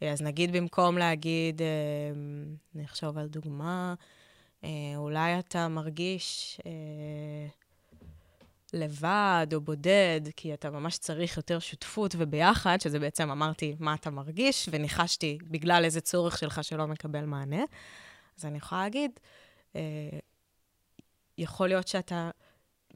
[0.02, 1.68] אה, אז נגיד במקום להגיד, אה,
[2.76, 3.94] אני אחשוב על דוגמה,
[4.64, 7.48] אה, אולי אתה מרגיש אה,
[8.74, 14.10] לבד או בודד, כי אתה ממש צריך יותר שותפות וביחד, שזה בעצם אמרתי מה אתה
[14.10, 17.64] מרגיש, וניחשתי בגלל איזה צורך שלך שלא מקבל מענה.
[18.38, 19.12] אז אני יכולה להגיד,
[19.76, 19.82] אה,
[21.38, 22.30] יכול להיות שאתה,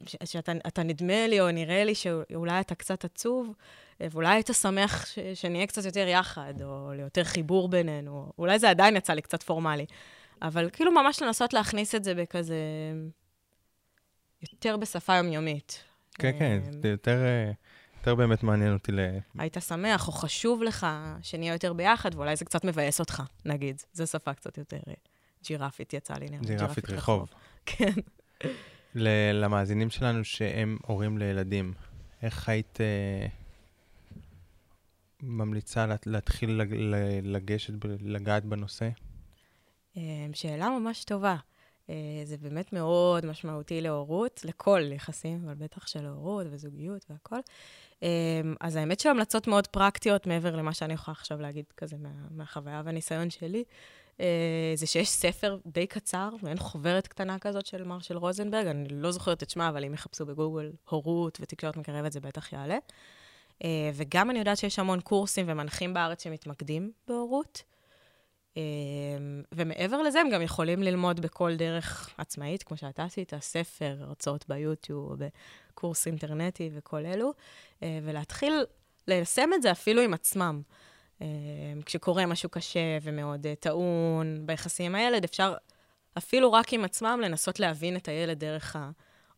[0.06, 3.54] ש- שאתה אתה נדמה לי או נראה לי שאולי אתה קצת עצוב,
[4.00, 8.32] ואולי היית שמח ש, שנהיה קצת יותר יחד, או ליותר חיבור בינינו.
[8.38, 9.86] אולי זה עדיין יצא לי קצת פורמלי.
[10.42, 12.56] אבל כאילו ממש לנסות להכניס את זה בכזה...
[14.52, 15.84] יותר בשפה יומיומית.
[16.14, 17.24] כן, כן, אה, זה יותר...
[17.24, 17.50] אה,
[17.98, 18.98] יותר באמת מעניין אותי ל...
[19.38, 20.86] היית שמח או חשוב לך
[21.22, 23.82] שנהיה יותר ביחד, ואולי זה קצת מבאס אותך, נגיד.
[23.92, 24.94] זו שפה קצת יותר אה,
[25.44, 26.26] ג'ירפית יצא לי.
[26.42, 27.28] ג'ירפית רחוב.
[27.66, 27.92] כן.
[28.94, 31.72] למאזינים שלנו שהם הורים לילדים,
[32.22, 33.26] איך היית אה,
[35.22, 36.60] ממליצה לה- להתחיל
[37.22, 38.88] לגשת, לגעת בנושא?
[39.96, 40.02] אה,
[40.34, 41.36] שאלה ממש טובה.
[41.90, 47.40] אה, זה באמת מאוד משמעותי להורות, לכל יחסים, אבל בטח של הורות וזוגיות והכול.
[48.02, 48.08] אה,
[48.60, 53.30] אז האמת שהמלצות מאוד פרקטיות, מעבר למה שאני יכולה עכשיו להגיד כזה מה, מהחוויה והניסיון
[53.30, 53.64] שלי,
[54.74, 59.42] זה שיש ספר די קצר, מעין חוברת קטנה כזאת של מרשל רוזנברג, אני לא זוכרת
[59.42, 62.78] את שמה, אבל אם יחפשו בגוגל הורות ותקשורת מקרבת, זה בטח יעלה.
[63.64, 67.62] אה, וגם אני יודעת שיש המון קורסים ומנחים בארץ שמתמקדים בהורות.
[68.56, 68.62] אה,
[69.52, 75.18] ומעבר לזה, הם גם יכולים ללמוד בכל דרך עצמאית, כמו שאתה עשית, ספר, הרצאות ביוטיוב,
[75.74, 77.32] קורס אינטרנטי וכל אלו,
[77.82, 78.64] אה, ולהתחיל
[79.08, 80.62] ליישם את זה אפילו עם עצמם.
[81.22, 81.26] אה,
[81.86, 85.54] כשקורה משהו קשה ומאוד אה, טעון ביחסים עם הילד, אפשר
[86.18, 88.76] אפילו רק עם עצמם לנסות להבין את הילד דרך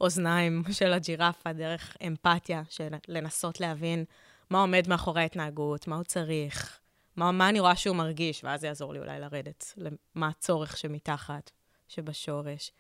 [0.01, 4.05] האוזניים של הג'ירפה, דרך אמפתיה, של לנסות להבין
[4.51, 6.81] מה עומד מאחורי ההתנהגות, מה הוא צריך,
[7.17, 11.51] מה, מה אני רואה שהוא מרגיש, ואז זה יעזור לי אולי לרדת למה הצורך שמתחת,
[11.89, 12.73] שבשורש.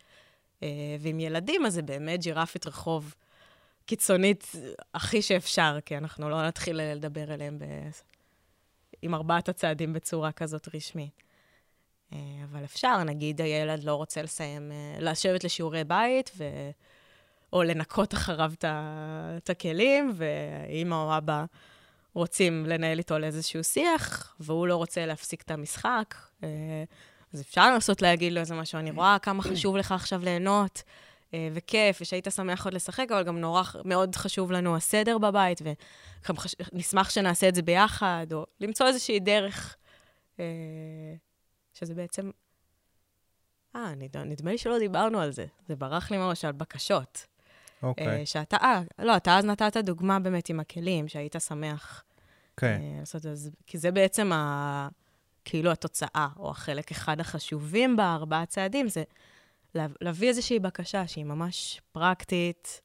[0.62, 0.68] אה,
[1.00, 3.14] ועם ילדים, אז זה באמת ג'ירפית רחוב
[3.86, 4.52] קיצונית
[4.94, 7.58] הכי שאפשר, כי אנחנו לא נתחיל לדבר אליהם.
[9.02, 11.22] עם ארבעת הצעדים בצורה כזאת רשמית.
[12.12, 16.44] אה, אבל אפשר, נגיד הילד לא רוצה לסיים, אה, לשבת לשיעורי בית, ו...
[17.52, 18.52] או לנקות אחריו
[19.36, 21.44] את הכלים, ואימא או אבא
[22.14, 26.14] רוצים לנהל איתו לאיזשהו שיח, והוא לא רוצה להפסיק את המשחק.
[26.42, 26.48] אה,
[27.32, 30.82] אז אפשר לנסות להגיד לו איזה משהו, אני רואה כמה חשוב לך עכשיו ליהנות,
[31.34, 35.62] וכיף, ושהיית שמח עוד לשחק, אבל גם נורא מאוד חשוב לנו הסדר בבית,
[36.72, 39.76] ונשמח שנעשה את זה ביחד, או למצוא איזושהי דרך,
[41.74, 42.30] שזה בעצם...
[43.76, 45.46] אה, נדמה לי שלא דיברנו על זה.
[45.68, 47.26] זה ברח לי ממש על בקשות.
[47.82, 48.22] אוקיי.
[48.22, 48.26] Okay.
[48.26, 52.04] שאתה, אה, לא, אתה אז נתת דוגמה באמת עם הכלים, שהיית שמח
[52.56, 52.80] כן.
[52.80, 53.00] Okay.
[53.00, 54.88] לעשות את זה, כי זה בעצם ה...
[55.44, 59.02] כאילו התוצאה, או החלק אחד החשובים בארבעה צעדים, זה
[60.00, 62.80] להביא איזושהי בקשה שהיא ממש פרקטית,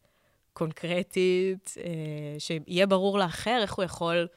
[0.54, 4.28] קונקרטית, אה, שיהיה ברור לאחר איך הוא יכול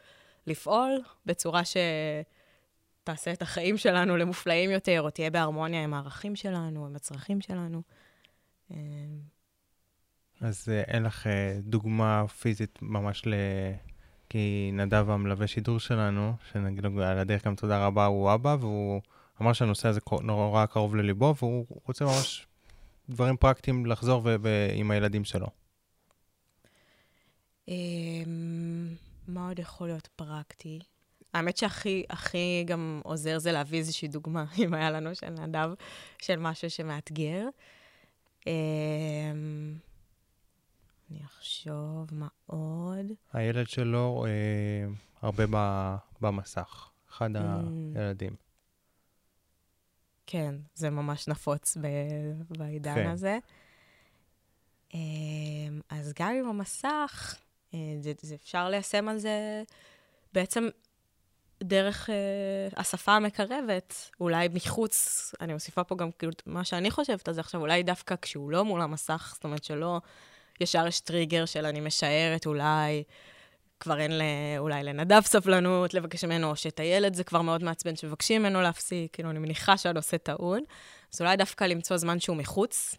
[0.47, 6.97] לפעול בצורה שתעשה את החיים שלנו למופלאים יותר, או תהיה בהרמוניה עם הערכים שלנו, עם
[6.97, 7.83] הצרכים שלנו.
[8.71, 8.77] אה,
[10.40, 11.27] אז אה, אין לך
[11.59, 13.35] דוגמה פיזית ממש ל...
[14.29, 19.01] כי נדב המלווה שידור שלנו, שנגיד לו על הדרך גם תודה רבה, הוא אבא, והוא
[19.42, 22.47] אמר שהנושא הזה נורא קרוב לליבו, והוא רוצה ממש
[23.09, 25.47] דברים פרקטיים לחזור ו- ו- עם הילדים שלו.
[29.29, 30.81] מה עוד יכול להיות פרקטי?
[31.35, 35.70] האמת שהכי הכי גם עוזר זה להביא איזושהי דוגמה, אם היה לנו של נדב,
[36.23, 37.47] של משהו שמאתגר.
[41.11, 43.07] אני אחשוב, מה עוד?
[43.33, 44.92] הילד שלו אה,
[45.23, 45.44] הרבה
[46.20, 47.40] במסך, אחד mm.
[47.94, 48.44] הילדים.
[50.27, 53.09] כן, זה ממש נפוץ ב- בעידן כן.
[53.09, 53.39] הזה.
[55.89, 57.37] אז גם עם המסך,
[57.75, 59.63] אה, זה, זה אפשר ליישם על זה
[60.33, 60.69] בעצם
[61.63, 67.35] דרך uh, השפה המקרבת, אולי מחוץ, אני מוסיפה פה גם כאילו מה שאני חושבת על
[67.35, 70.01] זה עכשיו, אולי דווקא כשהוא לא מול המסך, זאת אומרת שלא
[70.61, 73.03] ישר יש טריגר של אני משערת, אולי
[73.81, 74.23] כבר אין ל,
[74.59, 79.15] אולי לנדב סבלנות לבקש ממנו, או שאת הילד זה כבר מאוד מעצבן שמבקשים ממנו להפסיק,
[79.15, 80.61] כאילו, אני מניחה שהנושא טעון.
[81.15, 82.95] אז אולי דווקא למצוא זמן שהוא מחוץ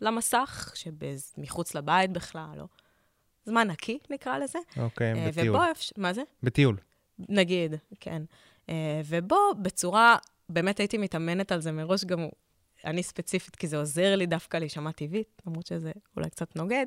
[0.00, 2.66] למסך, שמחוץ לבית בכלל, או
[3.44, 4.58] זמן נקי, נקרא לזה.
[4.76, 5.56] אוקיי, okay, בטיול.
[5.56, 6.22] ובו אפשר, מה זה?
[6.42, 6.76] בטיול.
[7.18, 8.22] נגיד, כן.
[9.04, 10.16] ובו, בצורה,
[10.48, 12.28] באמת הייתי מתאמנת על זה מראש, גם
[12.84, 16.86] אני ספציפית, כי זה עוזר לי דווקא להישמע טבעית, למרות שזה אולי קצת נוגד.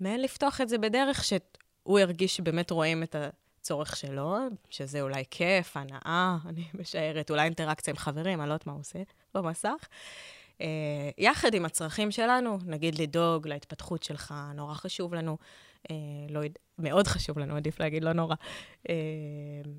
[0.00, 3.16] מעין לפתוח את זה בדרך שהוא ירגיש שבאמת רואים את
[3.60, 4.36] הצורך שלו,
[4.70, 8.80] שזה אולי כיף, הנאה, אני משערת, אולי אינטראקציה עם חברים, אני לא יודעת מה הוא
[8.80, 8.98] עושה
[9.34, 9.88] במסך.
[10.58, 10.62] Uh,
[11.18, 15.36] יחד עם הצרכים שלנו, נגיד לדאוג להתפתחות שלך, נורא חשוב לנו,
[15.82, 15.90] uh,
[16.30, 16.40] לא,
[16.78, 18.34] מאוד חשוב לנו, עדיף להגיד לא נורא,
[18.82, 18.90] uh,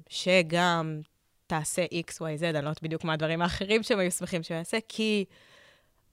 [0.10, 1.02] שגם
[1.48, 4.58] תעשה X, Y, Z, אני לא יודעת בדיוק מה הדברים האחרים שהם היו שמחים שהוא
[4.58, 5.26] יעשה, כי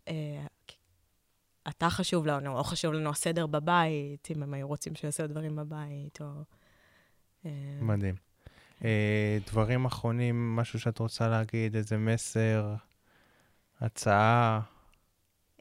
[0.06, 0.10] uh,
[1.68, 6.20] אתה חשוב לנו, או חשוב לנו הסדר בבית, אם הם היו רוצים שיעשו דברים בבית,
[6.20, 6.26] או...
[7.46, 7.50] אה,
[7.81, 8.14] מדהים.
[8.85, 12.74] אה, דברים אחרונים, משהו שאת רוצה להגיד, איזה מסר,
[13.81, 14.61] הצעה?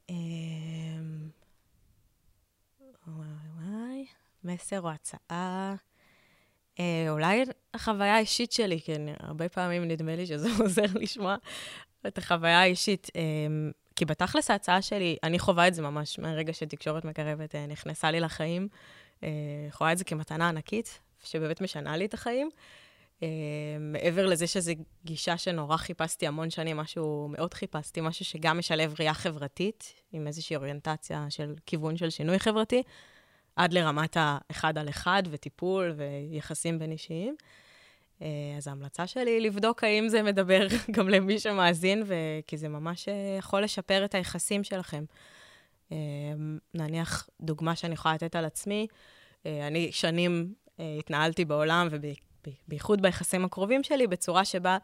[0.10, 1.30] אמ,
[4.44, 5.76] מסר או הצעה,
[6.80, 7.44] אה, אולי
[7.74, 11.36] החוויה האישית שלי, כי אני, הרבה פעמים נדמה לי שזה עוזר לשמוע
[12.08, 13.08] את החוויה האישית.
[13.16, 13.22] אה,
[13.98, 18.20] כי בתכלס ההצעה שלי, אני חווה את זה ממש מהרגע שתקשורת מקרבת אה, נכנסה לי
[18.20, 18.68] לחיים.
[19.24, 19.30] אה,
[19.72, 22.50] חווה את זה כמתנה ענקית, שבאמת משנה לי את החיים.
[23.24, 23.28] אה,
[23.80, 24.72] מעבר לזה שזו
[25.06, 30.56] גישה שנורא חיפשתי המון שנים, משהו מאוד חיפשתי, משהו שגם משלב ראייה חברתית, עם איזושהי
[30.56, 32.84] אוריינטציה של כיוון של שינוי חברתי,
[33.56, 37.36] עד לרמת האחד על אחד וטיפול ויחסים בין אישיים.
[38.22, 38.28] אה,
[38.58, 42.04] אז ההמלצה שלי היא לבדוק האם זה מדבר גם למי שמאזין,
[42.48, 43.08] כי זה ממש
[43.40, 45.04] יכול לשפר את היחסים שלכם.
[46.74, 48.88] נניח, דוגמה שאני יכולה לתת על עצמי,
[49.46, 54.78] אני שנים התנהלתי בעולם, ובייחוד ביחסים הקרובים שלי, בצורה שבה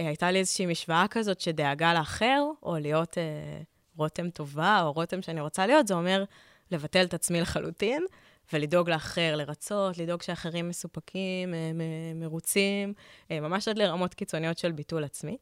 [0.00, 3.62] אה, הייתה לי איזושהי משוואה כזאת שדאגה לאחר, או להיות אה,
[3.96, 6.24] רותם טובה, או רותם שאני רוצה להיות, זה אומר
[6.70, 8.04] לבטל את עצמי לחלוטין,
[8.52, 11.70] ולדאוג לאחר, לרצות, לדאוג שאחרים מסופקים, אה,
[12.14, 12.94] מרוצים,
[13.30, 15.36] אה, ממש עד לרמות קיצוניות של ביטול עצמי.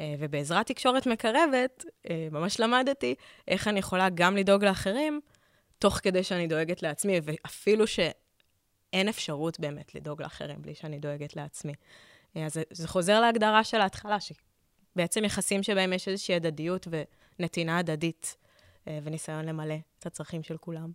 [0.00, 1.84] אה, ובעזרת תקשורת מקרבת,
[2.30, 3.14] ממש למדתי
[3.48, 5.20] איך אני יכולה גם לדאוג לאחרים,
[5.78, 8.00] תוך כדי שאני דואגת לעצמי, ואפילו ש...
[8.92, 11.72] אין אפשרות באמת לדאוג לאחרים בלי שאני דואגת לעצמי.
[12.34, 16.88] אז זה חוזר להגדרה של ההתחלה, שבעצם יחסים שבהם יש איזושהי הדדיות
[17.38, 18.36] ונתינה הדדית,
[18.86, 20.92] וניסיון למלא את הצרכים של כולם.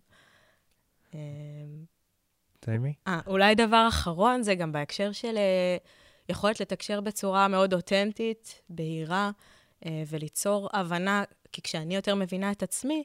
[2.60, 2.94] תאמי.
[3.06, 5.38] אה, אולי דבר אחרון, זה גם בהקשר של
[6.28, 9.30] יכולת לתקשר בצורה מאוד אותנטית, בהירה,
[10.06, 13.04] וליצור הבנה, כי כשאני יותר מבינה את עצמי,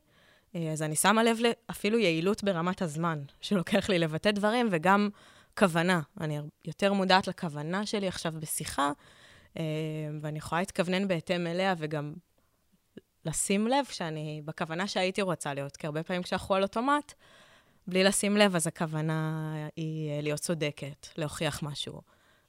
[0.56, 1.38] אה, אז אני שמה לב
[1.72, 5.10] אפילו יעילות ברמת הזמן שלוקח לי לבטא דברים, וגם
[5.58, 6.02] כוונה.
[6.22, 8.92] אני יותר מודעת לכוונה שלי עכשיו בשיחה,
[9.58, 9.64] אה,
[10.22, 12.14] ואני יכולה להתכוונן בהתאם אליה, וגם
[13.26, 17.14] לשים לב שאני בכוונה שהייתי רוצה להיות, כי הרבה פעמים כשאנחנו על אוטומט,
[17.88, 22.02] בלי לשים לב, אז הכוונה היא אה, להיות צודקת, להוכיח משהו,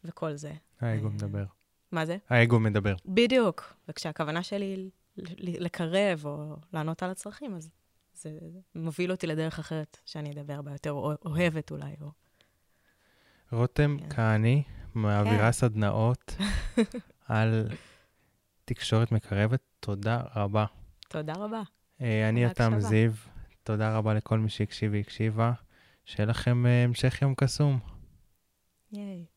[0.05, 0.53] וכל זה.
[0.81, 1.45] האגו מדבר.
[1.93, 2.17] מה זה?
[2.29, 2.95] האגו מדבר.
[3.07, 3.75] בדיוק.
[3.89, 4.91] וכשהכוונה שלי היא
[5.37, 7.71] לקרב או לענות על הצרכים, אז
[8.15, 8.31] זה
[8.75, 10.91] מוביל אותי לדרך אחרת שאני אדבר בה יותר
[11.25, 11.95] אוהבת אולי.
[12.01, 12.11] או...
[13.53, 14.09] רותם כן.
[14.11, 14.63] כהני
[14.95, 15.53] מעבירה כן.
[15.53, 16.37] סדנאות
[17.29, 17.69] על
[18.65, 19.61] תקשורת מקרבת.
[19.81, 20.65] תודה רבה.
[21.09, 21.63] תודה רבה.
[22.01, 23.13] אה, אני יותם זיו,
[23.63, 25.53] תודה רבה לכל מי שהקשיב והקשיבה.
[26.05, 27.79] שיהיה לכם אה, המשך יום קסום.
[28.93, 29.32] ייי.